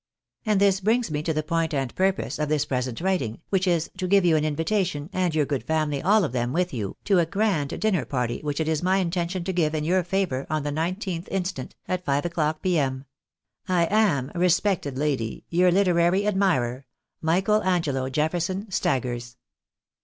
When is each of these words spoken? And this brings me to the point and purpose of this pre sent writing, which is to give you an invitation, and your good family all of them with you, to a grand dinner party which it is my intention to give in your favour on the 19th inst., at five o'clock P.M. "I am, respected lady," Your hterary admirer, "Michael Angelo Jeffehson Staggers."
And 0.47 0.59
this 0.59 0.79
brings 0.79 1.11
me 1.11 1.21
to 1.21 1.31
the 1.31 1.43
point 1.43 1.75
and 1.75 1.93
purpose 1.93 2.39
of 2.39 2.49
this 2.49 2.65
pre 2.65 2.81
sent 2.81 3.01
writing, 3.01 3.39
which 3.49 3.67
is 3.67 3.91
to 3.99 4.07
give 4.07 4.25
you 4.25 4.35
an 4.35 4.43
invitation, 4.43 5.11
and 5.13 5.35
your 5.35 5.45
good 5.45 5.63
family 5.63 6.01
all 6.01 6.23
of 6.23 6.31
them 6.31 6.53
with 6.53 6.73
you, 6.73 6.97
to 7.03 7.19
a 7.19 7.25
grand 7.27 7.79
dinner 7.79 8.03
party 8.03 8.41
which 8.41 8.59
it 8.59 8.67
is 8.67 8.81
my 8.81 8.97
intention 8.97 9.43
to 9.43 9.53
give 9.53 9.75
in 9.75 9.83
your 9.83 10.03
favour 10.03 10.47
on 10.49 10.63
the 10.63 10.71
19th 10.71 11.27
inst., 11.27 11.75
at 11.87 12.03
five 12.03 12.25
o'clock 12.25 12.63
P.M. 12.63 13.05
"I 13.67 13.85
am, 13.91 14.31
respected 14.33 14.97
lady," 14.97 15.45
Your 15.51 15.69
hterary 15.69 16.25
admirer, 16.25 16.87
"Michael 17.21 17.61
Angelo 17.61 18.09
Jeffehson 18.09 18.71
Staggers." 18.73 19.37